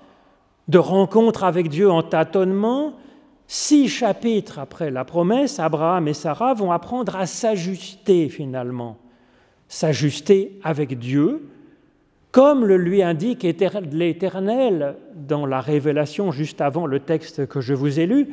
[0.67, 2.93] de rencontre avec Dieu en tâtonnement,
[3.47, 8.97] Six chapitres après la promesse, Abraham et Sarah vont apprendre à s'ajuster finalement,
[9.67, 11.47] s'ajuster avec Dieu,
[12.32, 13.45] comme le lui indique
[13.91, 18.30] l'Éternel dans la révélation juste avant le texte que je vous ai lu.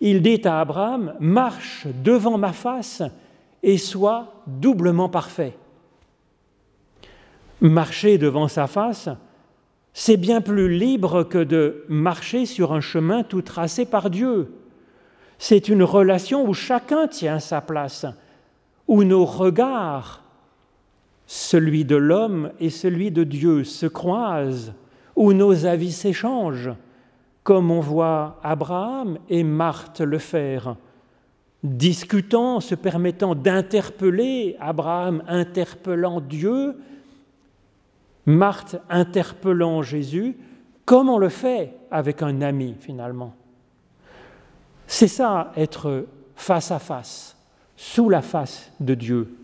[0.00, 3.02] il dit à Abraham, marche devant ma face
[3.62, 5.54] et sois doublement parfait.
[7.60, 9.10] Marcher devant sa face,
[9.92, 14.52] c'est bien plus libre que de marcher sur un chemin tout tracé par Dieu.
[15.38, 18.06] C'est une relation où chacun tient sa place,
[18.86, 20.19] où nos regards,
[21.32, 24.74] celui de l'homme et celui de Dieu, se croisent,
[25.14, 26.72] où nos avis s'échangent,
[27.44, 30.74] comme on voit Abraham et Marthe le faire,
[31.62, 36.74] discutant, se permettant d'interpeller, Abraham interpellant Dieu,
[38.26, 40.36] Marthe interpellant Jésus,
[40.84, 43.36] comme on le fait avec un ami finalement.
[44.88, 47.36] C'est ça, être face à face,
[47.76, 49.39] sous la face de Dieu,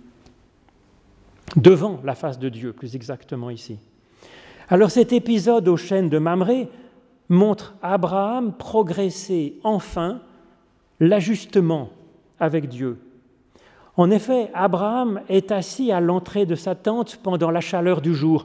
[1.54, 3.78] devant la face de Dieu, plus exactement ici.
[4.68, 6.68] Alors cet épisode aux chaînes de Mamré
[7.28, 10.20] montre Abraham progresser enfin
[10.98, 11.90] l'ajustement
[12.40, 12.98] avec Dieu.
[13.96, 18.44] En effet, Abraham est assis à l'entrée de sa tente pendant la chaleur du jour,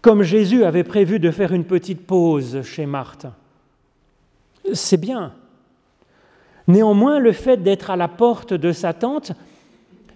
[0.00, 3.26] comme Jésus avait prévu de faire une petite pause chez Marthe.
[4.72, 5.34] C'est bien.
[6.68, 9.32] Néanmoins, le fait d'être à la porte de sa tente,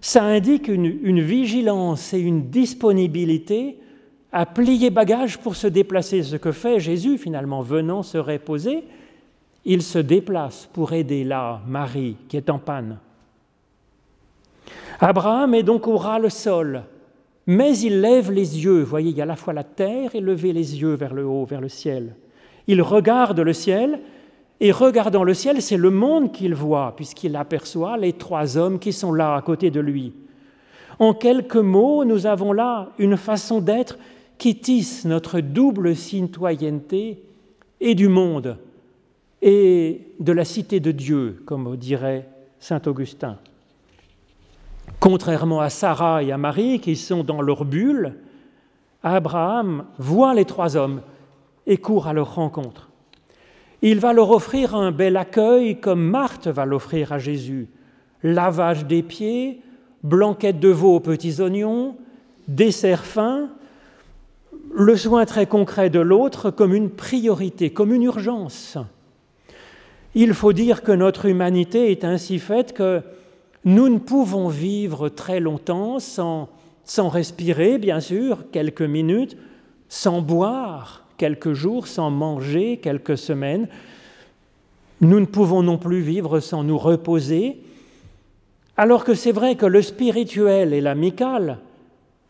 [0.06, 3.76] ça indique une, vigilance et une disponibilité
[4.30, 6.22] à plier bagage pour se déplacer.
[6.22, 8.84] Ce que fait Jésus finalement, venant se reposer,
[9.64, 12.98] il se déplace pour aider là Marie qui est en panne.
[15.00, 16.84] Abraham est donc au ras le sol,
[17.48, 18.82] mais il lève les yeux.
[18.82, 21.14] Vous voyez, il y a à la fois la terre et lever les yeux vers
[21.14, 22.14] le haut, vers le ciel.
[22.68, 23.98] Il regarde le ciel,
[24.60, 28.92] et regardant le ciel, c'est le monde qu'il voit, puisqu'il aperçoit les trois hommes qui
[28.92, 30.14] sont là à côté de lui.
[30.98, 33.98] En quelques mots, nous avons là une façon d'être
[34.38, 37.22] qui tisse notre double citoyenneté
[37.80, 38.56] et du monde
[39.42, 43.36] et de la cité de Dieu, comme dirait Saint Augustin.
[45.00, 48.14] Contrairement à Sarah et à Marie qui sont dans leur bulle,
[49.02, 51.02] Abraham voit les trois hommes
[51.66, 52.88] et court à leur rencontre.
[53.88, 57.68] Il va leur offrir un bel accueil comme Marthe va l'offrir à Jésus.
[58.24, 59.62] Lavage des pieds,
[60.02, 61.94] blanquette de veau aux petits oignons,
[62.48, 63.48] dessert fin,
[64.74, 68.76] le soin très concret de l'autre comme une priorité, comme une urgence.
[70.16, 73.02] Il faut dire que notre humanité est ainsi faite que
[73.64, 76.48] nous ne pouvons vivre très longtemps sans,
[76.82, 79.36] sans respirer, bien sûr, quelques minutes,
[79.88, 83.68] sans boire quelques jours, sans manger quelques semaines.
[85.00, 87.62] Nous ne pouvons non plus vivre sans nous reposer,
[88.76, 91.58] alors que c'est vrai que le spirituel et l'amical,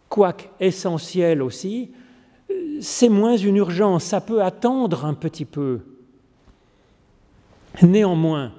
[0.09, 1.91] quoique essentiel aussi,
[2.81, 5.81] c'est moins une urgence, ça peut attendre un petit peu.
[7.83, 8.53] Néanmoins,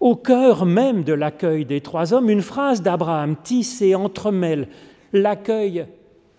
[0.00, 4.68] au cœur même de l'accueil des trois hommes, une phrase d'Abraham tisse et entremêle
[5.12, 5.86] l'accueil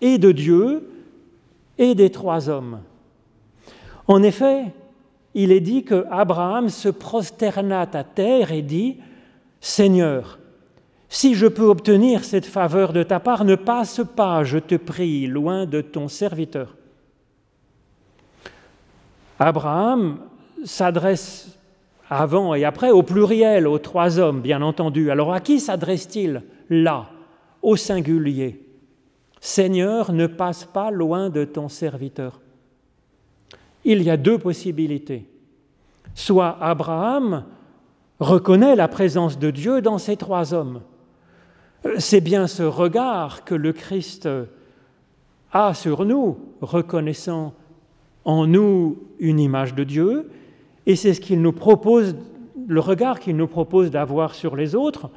[0.00, 0.88] et de Dieu
[1.78, 2.80] et des trois hommes.
[4.10, 4.64] En effet,
[5.34, 8.96] il est dit que Abraham se prosterna à terre et dit
[9.60, 10.40] Seigneur,
[11.08, 15.28] si je peux obtenir cette faveur de ta part, ne passe pas, je te prie,
[15.28, 16.74] loin de ton serviteur.
[19.38, 20.18] Abraham
[20.64, 21.56] s'adresse
[22.08, 25.12] avant et après au pluriel, aux trois hommes, bien entendu.
[25.12, 27.10] Alors à qui s'adresse-t-il là,
[27.62, 28.60] au singulier
[29.40, 32.40] Seigneur, ne passe pas loin de ton serviteur.
[33.84, 35.26] Il y a deux possibilités.
[36.14, 37.44] Soit Abraham
[38.18, 40.82] reconnaît la présence de Dieu dans ces trois hommes.
[41.98, 44.28] C'est bien ce regard que le Christ
[45.52, 47.54] a sur nous, reconnaissant
[48.24, 50.30] en nous une image de Dieu,
[50.86, 52.16] et c'est ce qu'il nous propose,
[52.66, 55.10] le regard qu'il nous propose d'avoir sur les autres,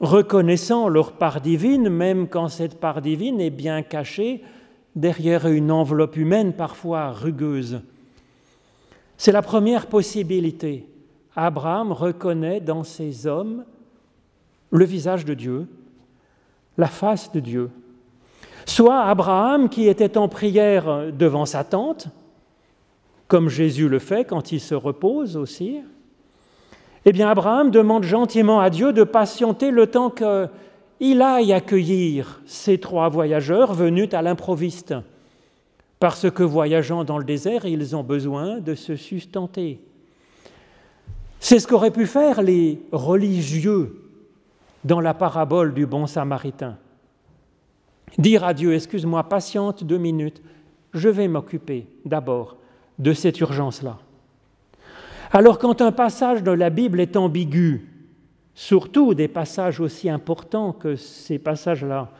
[0.00, 4.42] reconnaissant leur part divine, même quand cette part divine est bien cachée
[4.94, 7.80] derrière une enveloppe humaine parfois rugueuse.
[9.16, 10.86] C'est la première possibilité.
[11.34, 13.64] Abraham reconnaît dans ces hommes
[14.70, 15.66] le visage de Dieu,
[16.76, 17.70] la face de Dieu.
[18.66, 22.08] Soit Abraham qui était en prière devant sa tente,
[23.28, 25.80] comme Jésus le fait quand il se repose aussi,
[27.04, 30.10] eh bien Abraham demande gentiment à Dieu de patienter le temps
[31.02, 34.94] qu'il aille accueillir ces trois voyageurs venus à l'improviste,
[35.98, 39.80] parce que voyageant dans le désert, ils ont besoin de se sustenter.
[41.40, 44.00] C'est ce qu'auraient pu faire les religieux
[44.84, 46.76] dans la parabole du bon samaritain.
[48.16, 50.40] Dire à Dieu, excuse-moi, patiente deux minutes,
[50.94, 52.58] je vais m'occuper d'abord
[53.00, 53.98] de cette urgence-là.
[55.32, 57.91] Alors quand un passage de la Bible est ambigu,
[58.54, 62.10] surtout des passages aussi importants que ces passages-là,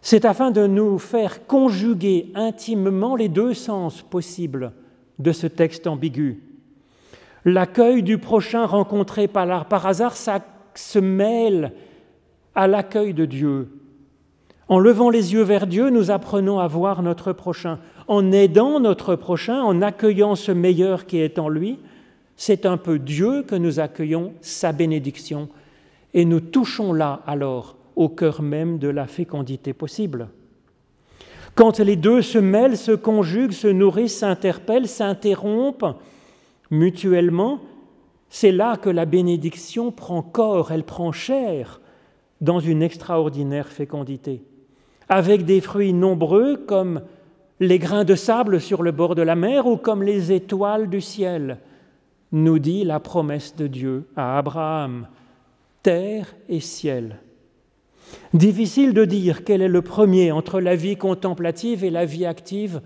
[0.00, 4.72] c'est afin de nous faire conjuguer intimement les deux sens possibles
[5.18, 6.42] de ce texte ambigu.
[7.44, 10.40] L'accueil du prochain rencontré par, hasard, ça
[10.74, 11.72] se mêle
[12.54, 13.68] à l'accueil de Dieu.
[14.68, 17.78] En levant les yeux vers Dieu, nous apprenons à voir notre prochain.
[18.06, 21.78] En aidant notre prochain, en accueillant ce meilleur qui est en lui,
[22.38, 25.48] c'est un peu Dieu que nous accueillons, sa bénédiction,
[26.14, 30.28] et nous touchons là alors au cœur même de la fécondité possible.
[31.56, 35.96] Quand les deux se mêlent, se conjuguent, se nourrissent, s'interpellent, s'interrompent
[36.70, 37.58] mutuellement,
[38.30, 41.80] c'est là que la bénédiction prend corps, elle prend chair
[42.40, 44.44] dans une extraordinaire fécondité,
[45.08, 47.02] avec des fruits nombreux comme
[47.58, 51.00] les grains de sable sur le bord de la mer ou comme les étoiles du
[51.00, 51.58] ciel,
[52.32, 55.06] nous dit la promesse de Dieu à Abraham,
[55.82, 57.20] terre et ciel.
[58.34, 62.80] Difficile de dire quel est le premier entre la vie contemplative et la vie active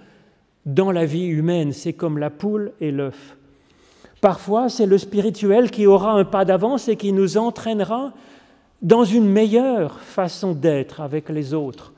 [0.67, 1.73] dans la vie humaine.
[1.73, 3.37] C'est comme la poule et l'œuf.
[4.21, 8.13] Parfois, c'est le spirituel qui aura un pas d'avance et qui nous entraînera
[8.81, 11.93] dans une meilleure façon d'être avec les autres.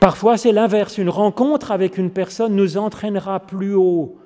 [0.00, 0.96] Parfois, c'est l'inverse.
[0.96, 4.16] Une rencontre avec une personne nous entraînera plus haut,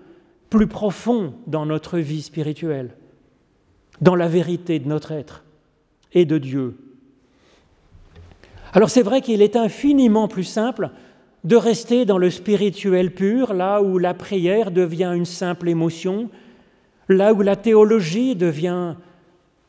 [0.53, 2.95] plus profond dans notre vie spirituelle,
[4.03, 5.45] dans la vérité de notre être
[6.13, 6.77] et de Dieu.
[8.75, 10.91] Alors c'est vrai qu'il est infiniment plus simple
[11.45, 16.29] de rester dans le spirituel pur, là où la prière devient une simple émotion,
[17.09, 18.97] là où la théologie devient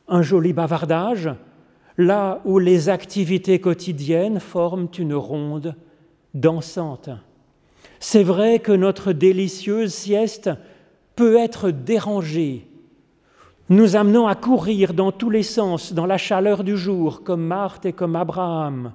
[0.06, 1.30] un joli bavardage,
[1.96, 5.76] là où les activités quotidiennes forment une ronde
[6.34, 7.08] dansante.
[8.00, 10.50] C'est vrai que notre délicieuse sieste
[11.16, 12.66] peut être dérangée,
[13.68, 17.86] nous amenant à courir dans tous les sens, dans la chaleur du jour, comme Marthe
[17.86, 18.92] et comme Abraham.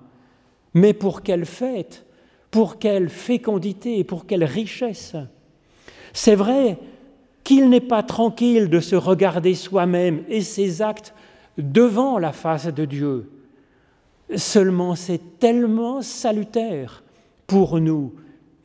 [0.73, 2.05] Mais pour quelle fête,
[2.51, 5.15] pour quelle fécondité, pour quelle richesse?
[6.13, 6.77] C'est vrai
[7.43, 11.13] qu'il n'est pas tranquille de se regarder soi-même et ses actes
[11.57, 13.31] devant la face de Dieu.
[14.35, 17.03] Seulement c'est tellement salutaire
[17.47, 18.13] pour nous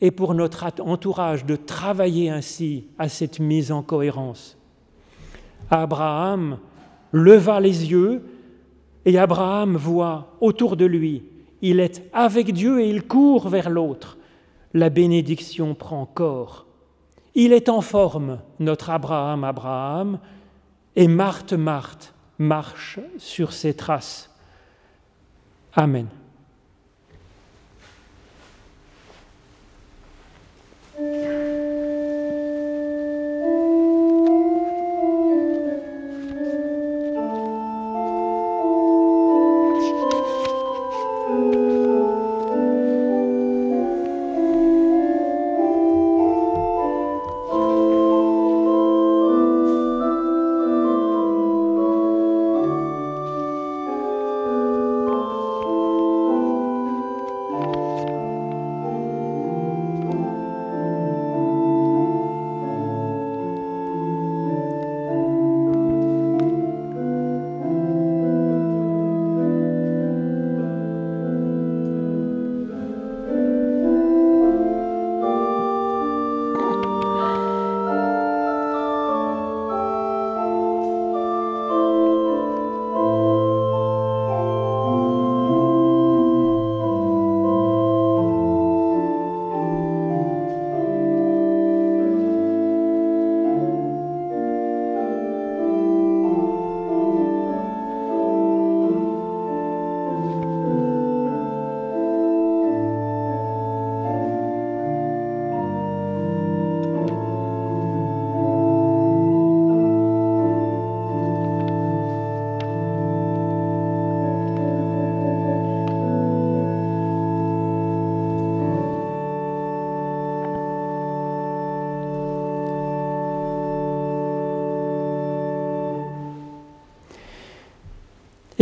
[0.04, 4.58] et pour notre entourage de travailler ainsi à cette mise en cohérence.
[5.70, 6.58] Abraham
[7.10, 8.22] leva les yeux
[9.06, 11.22] et Abraham voit autour de lui,
[11.62, 14.18] il est avec Dieu et il court vers l'autre.
[14.74, 16.66] La bénédiction prend corps.
[17.34, 20.18] Il est en forme, notre Abraham, Abraham,
[20.96, 24.28] et Marthe, Marthe marche sur ses traces.
[25.72, 26.08] Amen.
[30.96, 31.53] Thank you.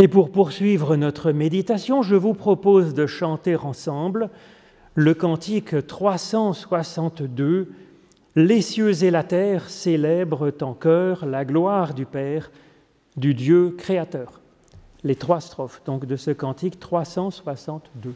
[0.03, 4.29] Et pour poursuivre notre méditation, je vous propose de chanter ensemble
[4.95, 7.71] le cantique 362
[8.35, 12.51] Les cieux et la terre célèbrent en cœur la gloire du Père,
[13.15, 14.41] du Dieu créateur.
[15.05, 18.13] Les trois strophes donc de ce cantique 362.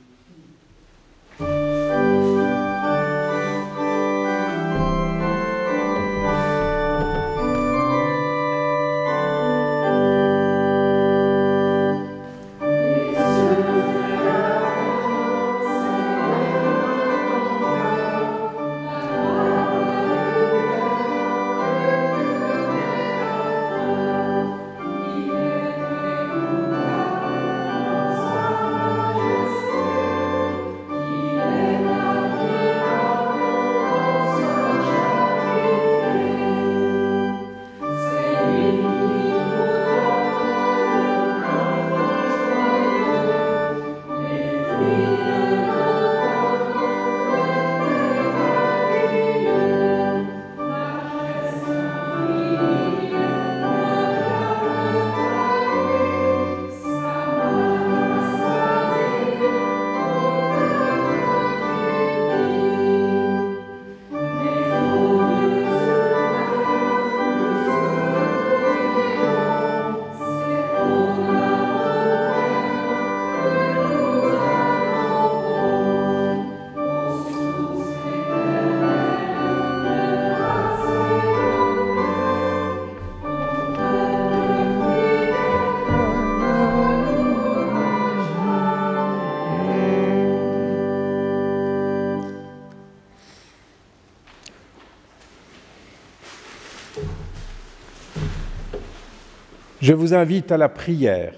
[99.81, 101.33] Je vous invite à la prière.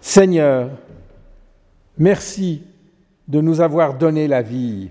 [0.00, 0.70] Seigneur,
[1.98, 2.62] merci
[3.28, 4.90] de nous avoir donné la vie,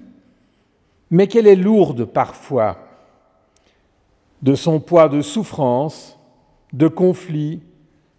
[1.10, 2.78] mais qu'elle est lourde parfois
[4.42, 6.18] de son poids de souffrance,
[6.72, 7.62] de conflits,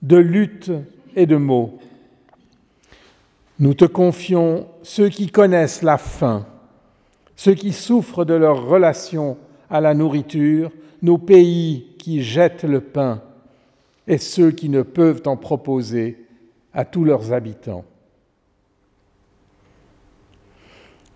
[0.03, 0.73] de luttes
[1.15, 1.79] et de maux.
[3.59, 6.47] Nous te confions ceux qui connaissent la faim,
[7.37, 9.37] ceux qui souffrent de leur relation
[9.71, 10.73] à la nourriture,
[11.03, 13.23] nos pays qui jettent le pain
[14.09, 16.25] et ceux qui ne peuvent en proposer
[16.73, 17.85] à tous leurs habitants.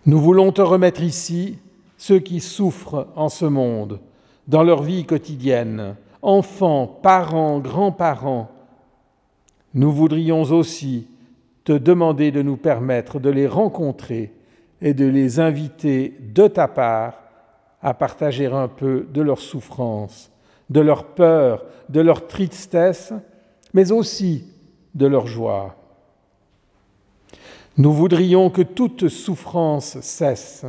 [0.06, 1.58] Nous voulons te remettre ici
[1.96, 4.00] ceux qui souffrent en ce monde,
[4.48, 8.50] dans leur vie quotidienne, enfants, parents, grands-parents.
[9.74, 11.06] Nous voudrions aussi
[11.64, 14.32] te demander de nous permettre de les rencontrer
[14.82, 17.22] et de les inviter de ta part
[17.82, 20.30] à partager un peu de leur souffrance,
[20.68, 23.12] de leur peur, de leur tristesse,
[23.72, 24.44] mais aussi
[24.94, 25.76] de leur joie.
[27.76, 30.66] Nous voudrions que toute souffrance cesse,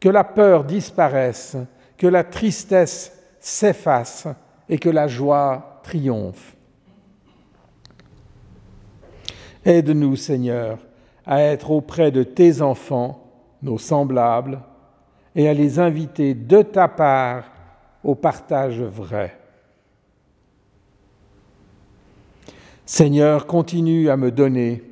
[0.00, 1.56] que la peur disparaisse,
[1.96, 4.26] que la tristesse s'efface
[4.68, 6.56] et que la joie triomphe.
[9.64, 10.78] Aide-nous, Seigneur,
[11.24, 13.23] à être auprès de tes enfants,
[13.64, 14.60] nos semblables,
[15.34, 17.44] et à les inviter de ta part
[18.04, 19.36] au partage vrai.
[22.86, 24.82] Seigneur, continue à me donner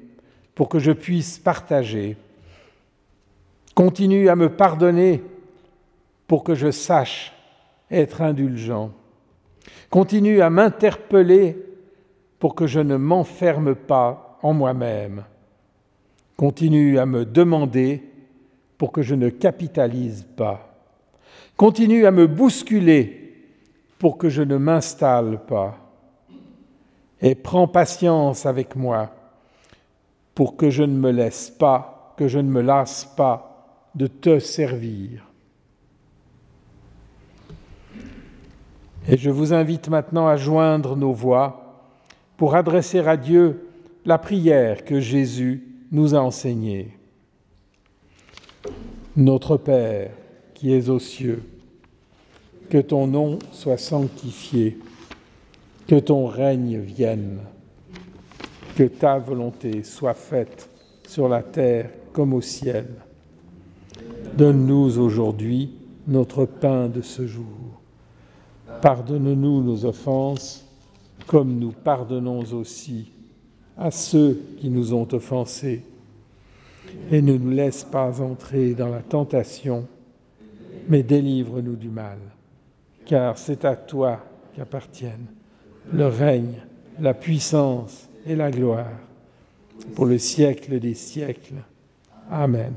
[0.54, 2.16] pour que je puisse partager.
[3.74, 5.22] Continue à me pardonner
[6.26, 7.32] pour que je sache
[7.90, 8.90] être indulgent.
[9.90, 11.56] Continue à m'interpeller
[12.38, 15.24] pour que je ne m'enferme pas en moi-même.
[16.36, 18.02] Continue à me demander
[18.82, 20.68] pour que je ne capitalise pas.
[21.56, 23.46] Continue à me bousculer
[23.96, 25.78] pour que je ne m'installe pas.
[27.20, 29.12] Et prends patience avec moi
[30.34, 34.40] pour que je ne me laisse pas, que je ne me lasse pas de te
[34.40, 35.30] servir.
[39.06, 41.84] Et je vous invite maintenant à joindre nos voix
[42.36, 43.64] pour adresser à Dieu
[44.04, 45.62] la prière que Jésus
[45.92, 46.98] nous a enseignée.
[49.16, 50.10] Notre Père
[50.54, 51.42] qui es aux cieux,
[52.70, 54.78] que ton nom soit sanctifié,
[55.86, 57.40] que ton règne vienne,
[58.74, 60.70] que ta volonté soit faite
[61.06, 62.86] sur la terre comme au ciel.
[64.34, 65.72] Donne-nous aujourd'hui
[66.06, 67.82] notre pain de ce jour.
[68.80, 70.66] Pardonne-nous nos offenses,
[71.26, 73.12] comme nous pardonnons aussi
[73.76, 75.82] à ceux qui nous ont offensés
[77.10, 79.86] et ne nous laisse pas entrer dans la tentation,
[80.88, 82.18] mais délivre-nous du mal,
[83.06, 84.24] car c'est à toi
[84.54, 85.26] qu'appartiennent
[85.92, 86.62] le règne,
[87.00, 88.98] la puissance et la gloire
[89.94, 91.62] pour le siècle des siècles.
[92.30, 92.74] Amen.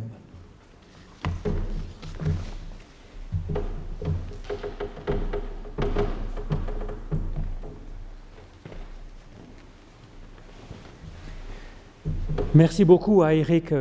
[12.53, 13.73] Merci beaucoup à Eric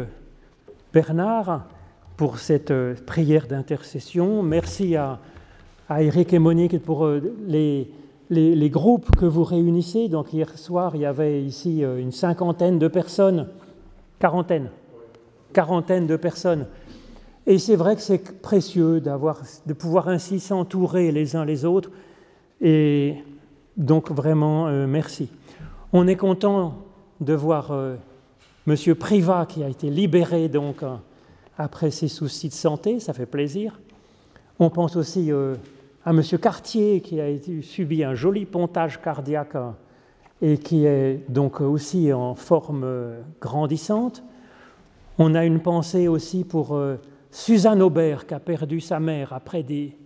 [0.94, 1.66] Bernard
[2.16, 4.44] pour cette euh, prière d'intercession.
[4.44, 5.18] Merci à,
[5.90, 10.08] Eric et Monique pour euh, les, groupes que vous réunissez.
[10.08, 13.48] Donc hier soir, il y avait ici euh, une cinquantaine de personnes,
[14.20, 14.70] quarantaine,
[15.52, 16.68] quarantaine de personnes.
[17.44, 21.90] Et c'est vrai que c'est précieux de pouvoir ainsi s'entourer les uns les autres.
[22.60, 23.16] Et
[23.76, 25.28] donc vraiment, merci.
[25.92, 26.78] On est content
[27.20, 27.70] de voir
[28.66, 30.94] Monsieur Privat qui a été libéré donc euh,
[31.58, 33.78] après ses soucis de santé, ça fait plaisir.
[34.58, 35.54] On pense aussi euh,
[36.02, 37.26] à Monsieur Cartier qui a
[37.60, 39.70] subi un joli pontage cardiaque euh,
[40.40, 42.86] et qui est donc aussi en forme
[43.38, 44.22] grandissante.
[45.18, 46.78] On a une pensée aussi pour
[47.30, 49.96] Suzanne Aubert qui a perdu sa mère après des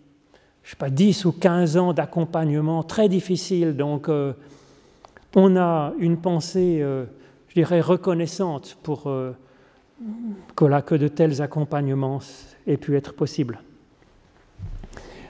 [0.64, 3.74] je sais pas, 10 ou 15 ans d'accompagnement très difficile.
[3.74, 4.10] Donc,
[5.34, 6.84] on a une pensée
[7.48, 9.32] je dirais, reconnaissante pour euh,
[10.54, 12.20] que, de tels accompagnements
[12.66, 13.60] aient pu être possibles.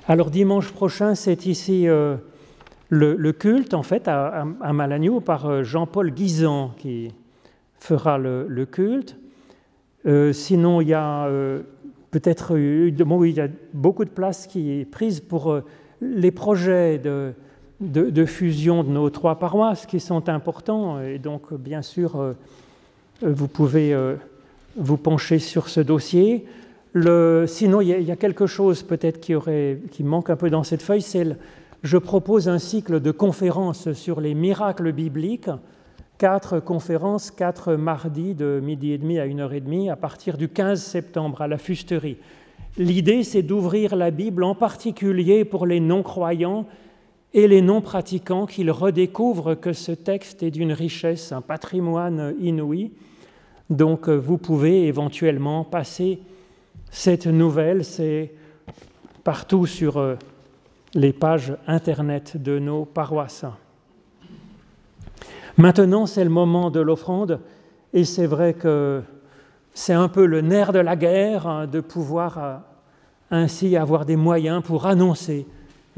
[0.07, 2.17] Alors dimanche prochain, c'est ici euh,
[2.89, 7.13] le, culte, en fait, à, à Malagnou, par euh, Jean-Paul Guisan qui
[7.79, 9.17] fera le, culte.
[10.33, 11.29] sinon, il y a
[12.11, 12.57] peut-être
[13.05, 13.23] bon,
[13.73, 15.61] beaucoup de place qui est prise pour
[16.01, 17.35] les projets de,
[17.81, 21.01] de, fusion de nos trois paroisses qui sont importants.
[21.01, 22.33] Et donc, bien sûr, euh,
[23.23, 24.17] vous pouvez euh,
[24.77, 26.47] vous pencher sur ce dossier.
[27.47, 29.35] sinon, il y, a quelque chose peut-être qui,
[29.91, 31.37] qui manque un peu dans cette feuille, c'est
[31.85, 35.51] je propose un cycle de conférences sur les miracles bibliques,
[36.19, 40.37] quatre conférences, quatre mardis de midi et demi à une heure et demie à partir
[40.37, 42.17] du 15 septembre à la fusterie.
[42.77, 46.67] L'idée, c'est d'ouvrir la Bible en particulier pour les non-croyants
[47.35, 52.93] et les non-pratiquants qu'ils redécouvrent que ce texte est d'une richesse, un patrimoine inouï.
[53.71, 56.21] Donc vous pouvez éventuellement passer
[56.91, 57.83] cette nouvelle,
[59.25, 60.17] partout sur euh,
[60.95, 63.45] les pages Internet de nos paroisses.
[65.59, 67.41] Maintenant, c'est le moment de l'offrande,
[67.93, 69.03] et c'est vrai que
[69.75, 72.57] c'est un peu le nerf de la guerre hein, de pouvoir euh,
[73.31, 75.47] ainsi avoir des moyens pour annoncer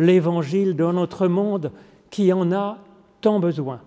[0.00, 1.70] l'évangile dans notre monde
[2.10, 2.78] qui en a
[3.20, 3.80] tant besoin.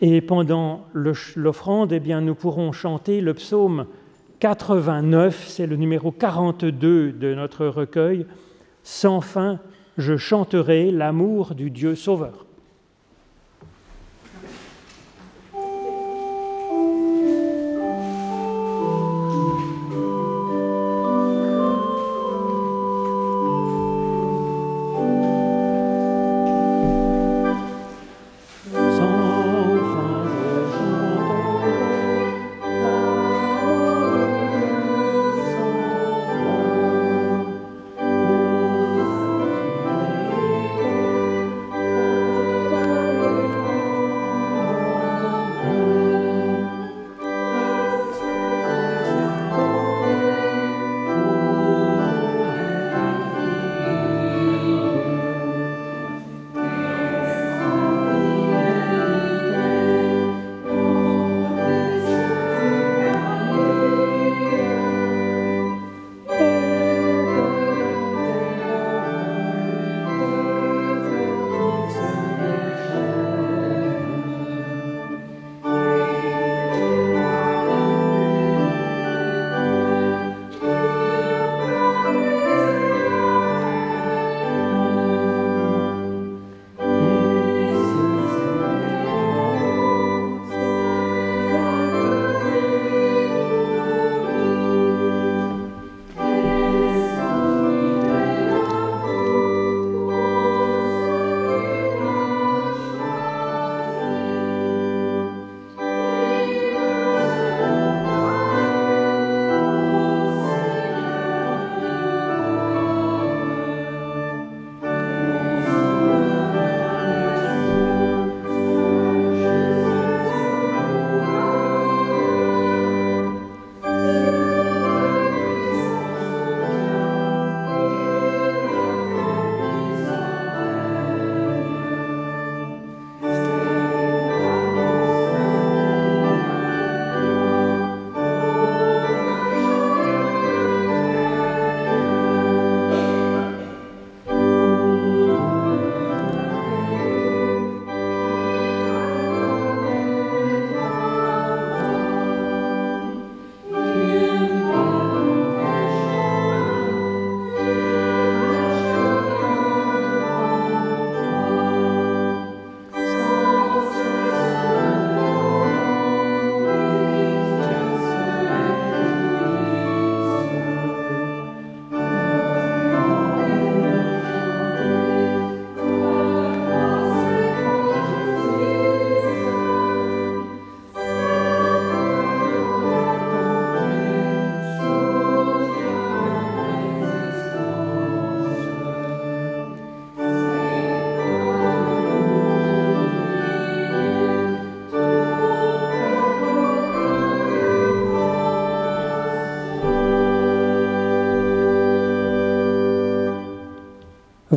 [0.00, 3.86] Et pendant l'offrande, eh bien, nous pourrons chanter le psaume
[4.40, 8.26] 89, c'est le numéro 42 de notre recueil.
[8.82, 9.60] Sans fin,
[9.98, 12.46] je chanterai l'amour du Dieu Sauveur.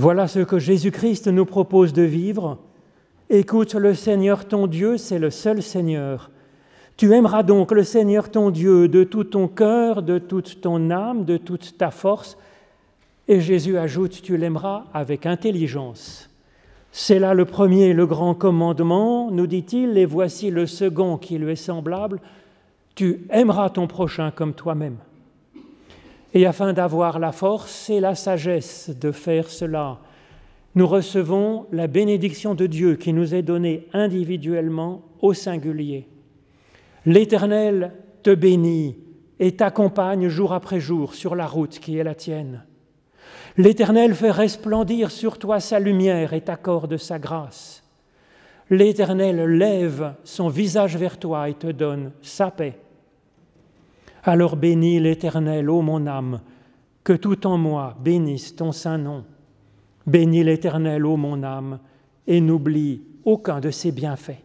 [0.06, 2.60] Voilà ce que Jésus-Christ nous propose de vivre.
[3.32, 6.30] Écoute le Seigneur ton Dieu, c'est le seul Seigneur.
[6.96, 11.26] Tu aimeras donc le Seigneur ton Dieu de tout ton cœur, de toute ton âme,
[11.26, 12.38] de toute ta force.
[13.28, 16.30] Et Jésus ajoute, tu l'aimeras avec intelligence.
[16.92, 21.54] C'est là le premier, le grand commandement, nous dit-il, et voici le second qui lui
[21.54, 22.22] est semblable.
[22.94, 24.98] Tu aimeras ton prochain comme toi-même.
[26.36, 30.00] Et afin d'avoir la force et la sagesse de faire cela,
[30.76, 36.10] nous recevons la bénédiction de Dieu qui nous est donnée individuellement au singulier.
[37.06, 38.98] L'Éternel te bénit
[39.40, 42.66] et t'accompagne jour après jour sur la route qui est la tienne.
[43.56, 47.82] L'Éternel fait resplendir sur toi sa lumière et t'accorde sa grâce.
[48.70, 52.78] L'Éternel lève son visage vers toi et te donne sa paix.
[54.28, 56.42] Alors bénis l'Éternel, ô mon âme,
[57.04, 59.24] que tout en moi bénisse ton saint nom.
[60.08, 61.80] Bénis l'Éternel, ô mon âme,
[62.26, 64.45] et n'oublie aucun de ses bienfaits.